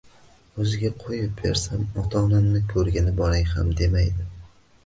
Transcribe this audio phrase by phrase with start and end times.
[0.63, 4.27] Oʻziga qoʻyib bersam, ota-onamni koʻrgani boray ham demaydi